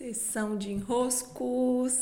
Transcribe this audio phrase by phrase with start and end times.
[0.00, 1.92] Sessão de enroscos.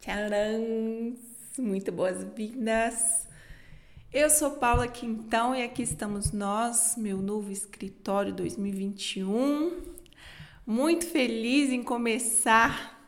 [0.00, 1.14] Tcharam!
[1.58, 3.28] Muito boas-vindas.
[4.10, 9.82] Eu sou Paula Quintão e aqui estamos nós, meu novo escritório 2021.
[10.66, 13.06] Muito feliz em começar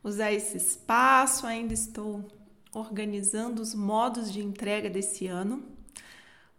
[0.00, 1.48] a usar esse espaço.
[1.48, 2.24] Ainda estou
[2.72, 5.64] organizando os modos de entrega desse ano.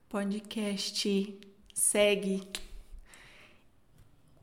[0.06, 1.40] O podcast
[1.74, 2.46] segue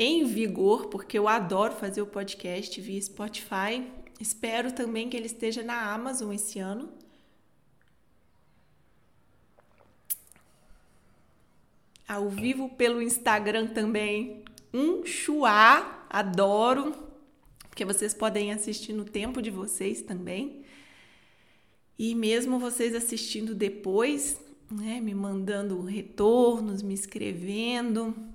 [0.03, 3.87] em vigor, porque eu adoro fazer o podcast via Spotify.
[4.21, 6.89] Espero também que ele esteja na Amazon esse ano.
[12.07, 14.43] Ao vivo pelo Instagram também.
[14.75, 16.95] Um chuá, adoro,
[17.69, 20.65] porque vocês podem assistir no tempo de vocês também.
[21.97, 28.32] E mesmo vocês assistindo depois, né, me mandando retornos, me escrevendo,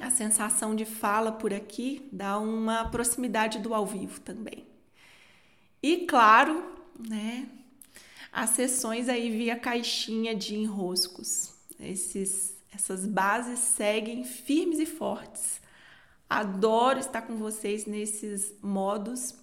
[0.00, 4.66] a sensação de fala por aqui dá uma proximidade do ao vivo também.
[5.82, 6.64] E claro,
[6.98, 7.48] né,
[8.32, 11.52] as sessões aí via caixinha de enroscos.
[11.78, 15.60] Esses, essas bases seguem firmes e fortes.
[16.28, 19.34] Adoro estar com vocês nesses modos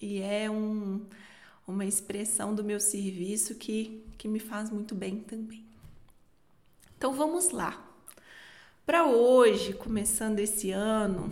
[0.00, 1.04] e é um,
[1.66, 5.64] uma expressão do meu serviço que, que me faz muito bem também.
[6.96, 7.85] Então vamos lá.
[8.86, 11.28] Para hoje, começando esse ano,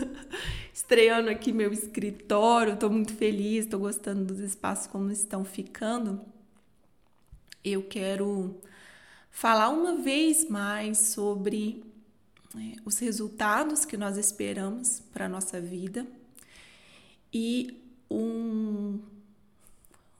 [0.74, 6.20] estreando aqui meu escritório, estou muito feliz, estou gostando dos espaços como estão ficando.
[7.64, 8.60] Eu quero
[9.30, 11.82] falar uma vez mais sobre
[12.54, 16.06] é, os resultados que nós esperamos para a nossa vida
[17.32, 19.00] e um,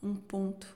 [0.03, 0.75] um ponto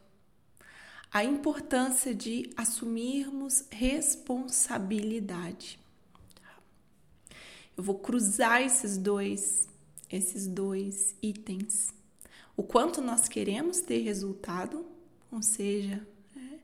[1.10, 5.85] a importância de assumirmos responsabilidade.
[7.76, 9.68] Eu vou cruzar esses dois,
[10.10, 11.92] esses dois itens.
[12.56, 14.86] O quanto nós queremos ter resultado,
[15.30, 16.58] ou seja, é,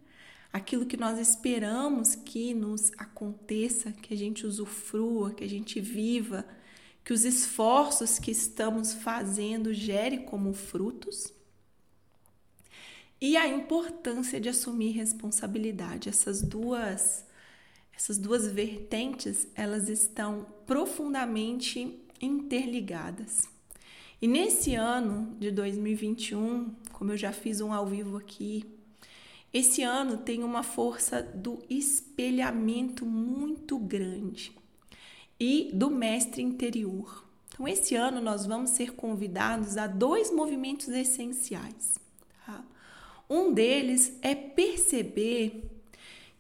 [0.50, 6.46] aquilo que nós esperamos que nos aconteça, que a gente usufrua, que a gente viva,
[7.04, 11.32] que os esforços que estamos fazendo gere como frutos.
[13.20, 16.08] E a importância de assumir responsabilidade.
[16.08, 17.24] Essas duas
[17.94, 23.42] essas duas vertentes, elas estão profundamente interligadas.
[24.20, 28.64] E nesse ano de 2021, como eu já fiz um ao vivo aqui,
[29.52, 34.52] esse ano tem uma força do espelhamento muito grande
[35.38, 37.26] e do mestre interior.
[37.52, 41.98] Então, esse ano nós vamos ser convidados a dois movimentos essenciais.
[42.46, 42.64] Tá?
[43.28, 45.71] Um deles é perceber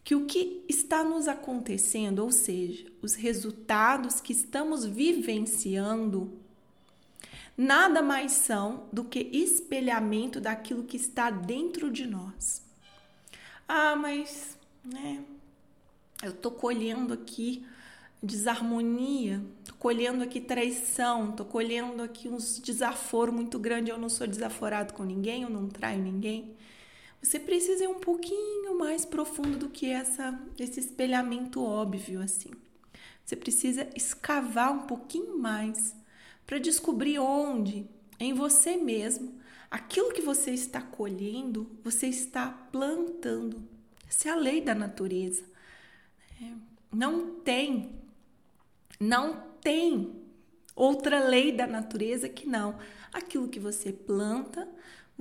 [0.04, 6.32] que o que está nos acontecendo, ou seja, os resultados que estamos vivenciando,
[7.56, 12.62] nada mais são do que espelhamento daquilo que está dentro de nós.
[13.68, 15.22] Ah, mas, né,
[16.22, 17.64] eu tô colhendo aqui
[18.22, 24.28] desarmonia, tô colhendo aqui traição, tô colhendo aqui uns desaforo muito grande, eu não sou
[24.28, 26.54] desaforado com ninguém, eu não traio ninguém.
[27.22, 32.50] Você precisa ir um pouquinho mais profundo do que essa, esse espelhamento óbvio assim.
[33.24, 35.94] Você precisa escavar um pouquinho mais
[36.44, 37.88] para descobrir onde
[38.18, 39.40] em você mesmo
[39.70, 43.62] aquilo que você está colhendo, você está plantando.
[44.08, 45.44] Essa é a lei da natureza.
[46.42, 46.52] É,
[46.92, 48.00] não tem,
[48.98, 50.22] não tem
[50.74, 52.78] outra lei da natureza que não.
[53.12, 54.68] Aquilo que você planta,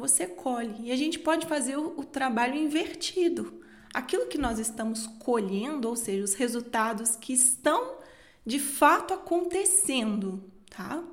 [0.02, 0.76] você colhe.
[0.88, 3.62] E a gente pode fazer o, o trabalho invertido.
[3.94, 7.98] Aquilo que nós estamos colhendo, ou seja, os resultados que estão
[8.46, 11.04] de fato acontecendo, tá?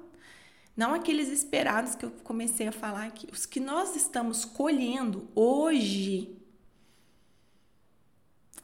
[0.77, 3.29] Não aqueles esperados que eu comecei a falar aqui.
[3.33, 6.37] Os que nós estamos colhendo hoje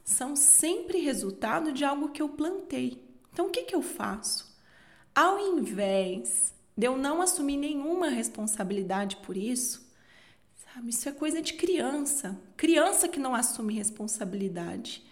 [0.03, 3.03] são sempre resultado de algo que eu plantei.
[3.31, 4.55] Então, o que, que eu faço?
[5.13, 9.84] Ao invés de eu não assumir nenhuma responsabilidade por isso?
[10.85, 12.37] Isso é coisa de criança.
[12.57, 15.03] Criança que não assume responsabilidade.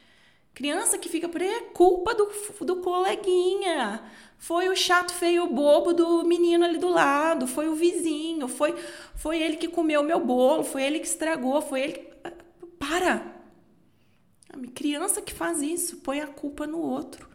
[0.53, 2.29] Criança que fica por aí é culpa do,
[2.61, 4.03] do coleguinha.
[4.37, 7.47] Foi o chato, feio, bobo do menino ali do lado.
[7.47, 8.47] Foi o vizinho.
[8.47, 8.75] Foi,
[9.15, 10.63] foi ele que comeu meu bolo.
[10.63, 11.61] Foi ele que estragou.
[11.61, 11.93] Foi ele.
[11.93, 12.13] Que...
[12.77, 13.33] Para!
[14.75, 17.27] Criança que faz isso, põe a culpa no outro.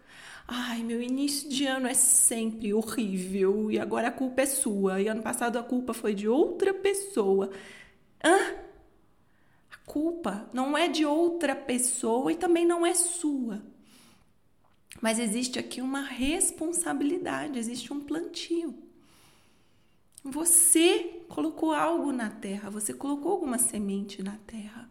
[0.47, 5.01] Ai, meu início de ano é sempre horrível e agora a culpa é sua.
[5.01, 7.51] E ano passado a culpa foi de outra pessoa.
[8.23, 8.55] Hã?
[9.71, 13.63] A culpa não é de outra pessoa e também não é sua.
[15.01, 18.75] Mas existe aqui uma responsabilidade, existe um plantio.
[20.25, 24.89] Você colocou algo na terra, você colocou alguma semente na terra.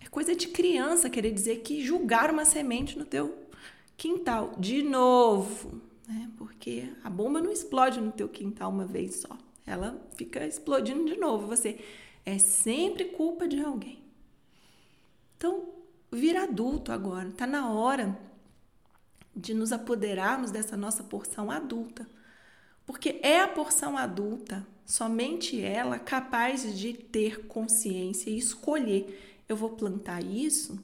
[0.00, 3.46] É coisa de criança querer dizer que julgar uma semente no teu
[3.96, 4.54] quintal.
[4.58, 6.30] De novo, né?
[6.38, 9.36] Porque a bomba não explode no teu quintal uma vez só.
[9.66, 11.46] Ela fica explodindo de novo.
[11.48, 11.78] Você
[12.26, 14.04] é sempre culpa de alguém.
[15.36, 15.68] Então,
[16.10, 17.30] vira adulto agora.
[17.30, 18.18] Tá na hora
[19.34, 22.06] de nos apoderarmos dessa nossa porção adulta.
[22.84, 29.70] Porque é a porção adulta, somente ela, capaz de ter consciência e escolher: eu vou
[29.70, 30.78] plantar isso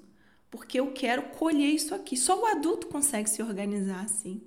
[0.52, 2.14] porque eu quero colher isso aqui.
[2.14, 4.42] Só o adulto consegue se organizar assim.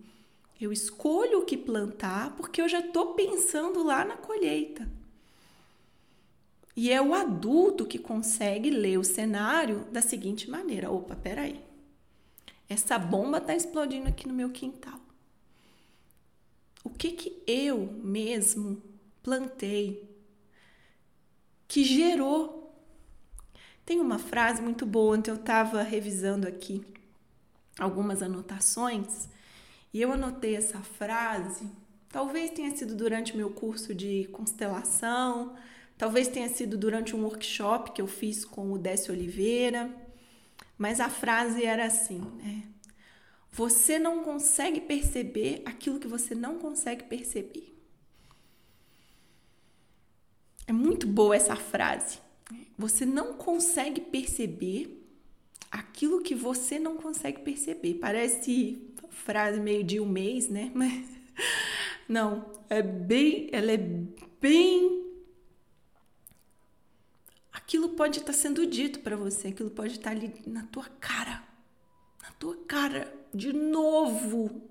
[0.61, 4.87] Eu escolho o que plantar porque eu já estou pensando lá na colheita.
[6.75, 11.63] E é o adulto que consegue ler o cenário da seguinte maneira: opa, peraí.
[12.67, 14.99] Essa bomba está explodindo aqui no meu quintal.
[16.83, 18.81] O que que eu mesmo
[19.23, 20.09] plantei
[21.67, 22.65] que gerou?
[23.85, 26.83] Tem uma frase muito boa, ontem eu estava revisando aqui
[27.79, 29.29] algumas anotações
[29.93, 31.69] e eu anotei essa frase,
[32.09, 35.55] talvez tenha sido durante meu curso de constelação,
[35.97, 39.93] talvez tenha sido durante um workshop que eu fiz com o Décio Oliveira,
[40.77, 42.63] mas a frase era assim, né?
[43.51, 47.73] Você não consegue perceber aquilo que você não consegue perceber.
[50.67, 52.19] É muito boa essa frase.
[52.77, 55.01] Você não consegue perceber
[55.71, 57.93] aquilo que você não consegue perceber.
[57.93, 60.69] Parece frase meio de um mês, né?
[60.75, 61.07] Mas
[62.09, 63.77] não, é bem, ela é
[64.41, 65.04] bem
[67.65, 71.43] aquilo pode estar sendo dito para você, aquilo pode estar ali na tua cara.
[72.21, 74.61] Na tua cara, de novo.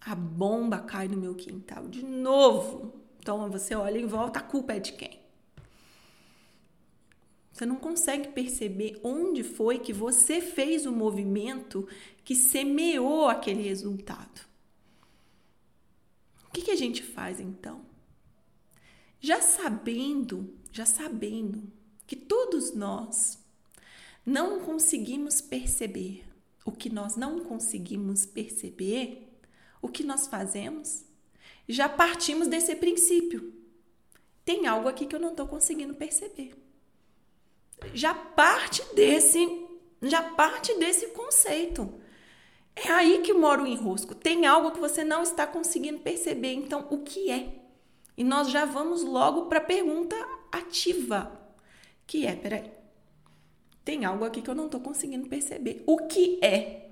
[0.00, 3.00] A bomba cai no meu quintal, de novo.
[3.20, 5.20] Então você olha em volta, a culpa é de quem?
[7.52, 11.88] Você não consegue perceber onde foi que você fez o movimento
[12.24, 14.46] que semeou aquele resultado.
[16.48, 17.84] O que, que a gente faz então?
[19.20, 21.62] Já sabendo, já sabendo
[22.06, 23.38] que todos nós
[24.24, 26.24] não conseguimos perceber
[26.64, 29.26] o que nós não conseguimos perceber,
[29.80, 31.04] o que nós fazemos?
[31.66, 33.54] Já partimos desse princípio.
[34.44, 36.54] Tem algo aqui que eu não estou conseguindo perceber
[37.94, 39.66] já parte desse,
[40.02, 41.92] já parte desse conceito.
[42.74, 44.14] É aí que mora o enrosco.
[44.14, 46.52] Tem algo que você não está conseguindo perceber.
[46.52, 47.54] Então, o que é?
[48.16, 50.16] E nós já vamos logo para a pergunta
[50.52, 51.40] ativa,
[52.06, 52.70] que é, peraí,
[53.84, 55.82] tem algo aqui que eu não estou conseguindo perceber.
[55.86, 56.90] O que é?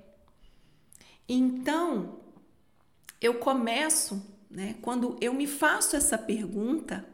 [1.27, 2.19] Então,
[3.21, 4.75] eu começo, né?
[4.81, 7.05] Quando eu me faço essa pergunta,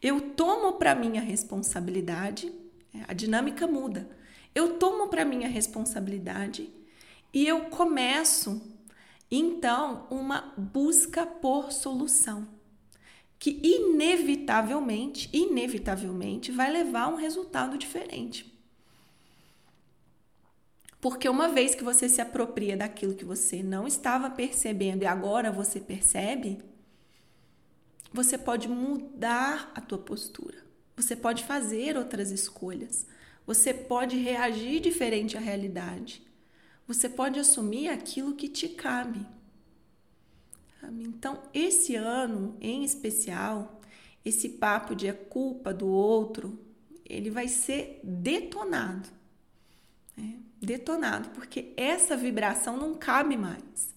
[0.00, 2.52] eu tomo para minha responsabilidade
[2.94, 4.08] é, a dinâmica muda.
[4.54, 6.68] Eu tomo para mim a responsabilidade
[7.32, 8.76] e eu começo
[9.30, 12.48] então uma busca por solução
[13.38, 18.52] que inevitavelmente, inevitavelmente vai levar a um resultado diferente.
[21.00, 25.52] Porque uma vez que você se apropria daquilo que você não estava percebendo e agora
[25.52, 26.58] você percebe,
[28.12, 30.66] você pode mudar a tua postura.
[30.96, 33.06] Você pode fazer outras escolhas.
[33.46, 36.26] Você pode reagir diferente à realidade.
[36.88, 39.24] Você pode assumir aquilo que te cabe.
[40.82, 43.80] Então, esse ano em especial,
[44.24, 46.58] esse papo de a culpa do outro,
[47.04, 49.08] ele vai ser detonado.
[50.16, 50.36] Né?
[50.60, 53.94] Detonado, porque essa vibração não cabe mais.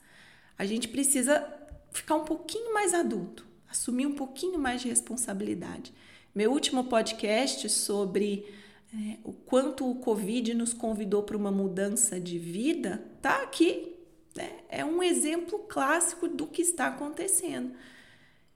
[0.57, 1.45] A gente precisa
[1.91, 5.93] ficar um pouquinho mais adulto, assumir um pouquinho mais de responsabilidade.
[6.33, 8.45] Meu último podcast sobre
[8.93, 13.95] é, o quanto o Covid nos convidou para uma mudança de vida tá aqui.
[14.35, 14.51] Né?
[14.69, 17.73] É um exemplo clássico do que está acontecendo.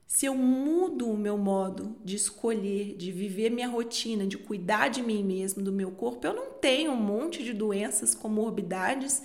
[0.06, 5.02] Se eu mudo o meu modo de escolher, de viver minha rotina, de cuidar de
[5.02, 9.22] mim mesmo, do meu corpo, eu não tenho um monte de doenças, comorbidades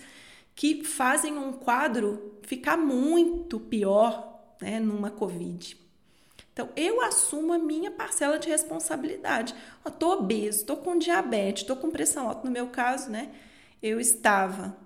[0.55, 5.77] que fazem um quadro ficar muito pior né, numa Covid.
[6.53, 9.55] Então, eu assumo a minha parcela de responsabilidade.
[9.97, 12.45] Tô obeso, tô com diabetes, tô com pressão alta.
[12.45, 13.31] No meu caso, né?
[13.81, 14.77] Eu estava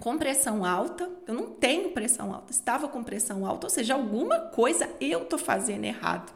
[0.00, 4.40] com pressão alta, eu não tenho pressão alta, estava com pressão alta, ou seja, alguma
[4.40, 6.32] coisa eu tô fazendo errado,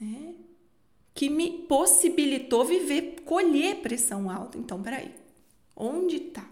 [0.00, 0.34] né?
[1.14, 4.58] Que me possibilitou viver, colher pressão alta.
[4.58, 5.14] Então, peraí,
[5.76, 6.46] onde está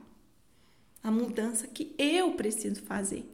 [1.03, 3.25] a mudança que eu preciso fazer?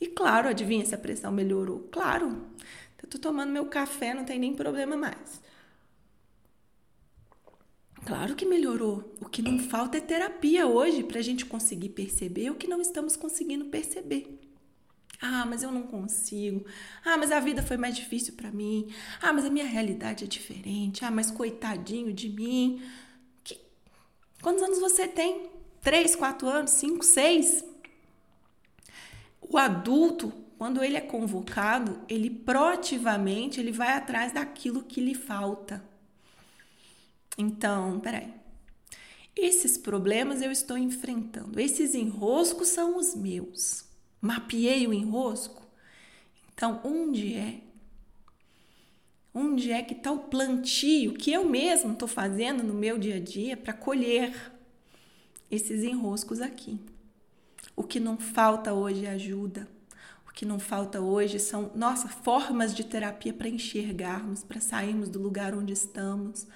[0.00, 1.88] E claro, adivinha se a pressão melhorou?
[1.90, 2.36] Claro,
[3.02, 5.40] Eu tô tomando meu café, não tem nem problema mais.
[8.04, 9.14] Claro que melhorou.
[9.20, 12.80] O que não falta é terapia hoje para a gente conseguir perceber o que não
[12.80, 14.40] estamos conseguindo perceber.
[15.20, 16.66] Ah, mas eu não consigo.
[17.04, 18.88] Ah, mas a vida foi mais difícil para mim.
[19.20, 21.04] Ah, mas a minha realidade é diferente.
[21.04, 22.82] Ah, mas coitadinho de mim.
[23.44, 23.56] Que...
[24.42, 25.48] Quantos anos você tem?
[25.80, 27.64] Três, quatro anos, cinco, seis?
[29.40, 35.91] O adulto, quando ele é convocado, ele proativamente ele vai atrás daquilo que lhe falta.
[37.36, 38.32] Então, peraí.
[39.34, 41.58] Esses problemas eu estou enfrentando.
[41.58, 43.84] Esses enroscos são os meus.
[44.20, 45.66] Mapeei o enrosco.
[46.52, 47.60] Então, onde é?
[49.34, 53.20] Onde é que está o plantio que eu mesmo estou fazendo no meu dia a
[53.20, 54.52] dia para colher
[55.50, 56.78] esses enroscos aqui?
[57.74, 59.66] O que não falta hoje é ajuda.
[60.28, 65.20] O que não falta hoje são, nossa, formas de terapia para enxergarmos, para sairmos do
[65.20, 66.46] lugar onde estamos.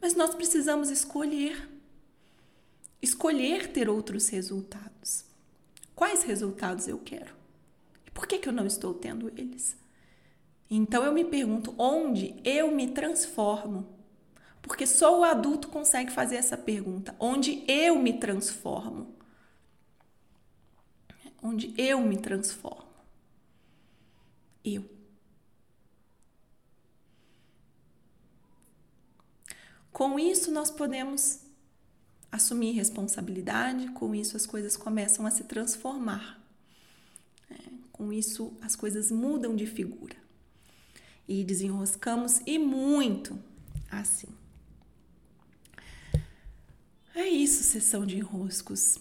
[0.00, 1.68] Mas nós precisamos escolher.
[3.00, 5.24] Escolher ter outros resultados.
[5.94, 7.34] Quais resultados eu quero?
[8.06, 9.76] E por que, que eu não estou tendo eles?
[10.70, 13.86] Então eu me pergunto onde eu me transformo.
[14.60, 17.14] Porque só o adulto consegue fazer essa pergunta.
[17.20, 19.14] Onde eu me transformo?
[21.40, 22.84] Onde eu me transformo?
[24.64, 24.95] Eu.
[29.96, 31.38] Com isso, nós podemos
[32.30, 36.38] assumir responsabilidade, com isso, as coisas começam a se transformar.
[37.50, 37.54] É,
[37.92, 40.14] com isso, as coisas mudam de figura.
[41.26, 43.38] E desenroscamos e muito
[43.90, 44.28] assim.
[47.14, 48.98] É isso, sessão de enroscos.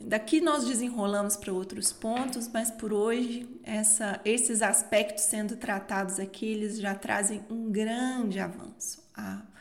[0.00, 6.46] Daqui nós desenrolamos para outros pontos, mas por hoje essa, esses aspectos sendo tratados aqui,
[6.46, 9.00] eles já trazem um grande avanço.
[9.14, 9.53] A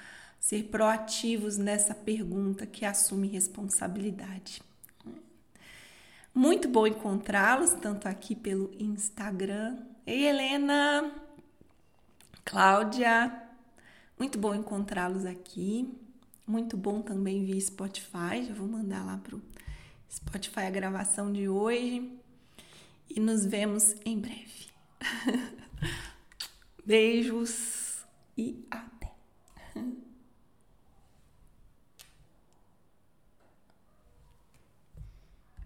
[0.43, 4.61] ser proativos nessa pergunta que assume responsabilidade.
[6.35, 9.77] Muito bom encontrá-los, tanto aqui pelo Instagram.
[10.05, 11.13] Ei, Helena!
[12.43, 13.41] Cláudia!
[14.19, 15.97] Muito bom encontrá-los aqui.
[16.45, 18.43] Muito bom também via Spotify.
[18.45, 19.41] Já vou mandar lá pro
[20.11, 22.11] Spotify a gravação de hoje.
[23.09, 24.67] E nos vemos em breve.
[26.85, 28.03] Beijos
[28.37, 28.92] e até!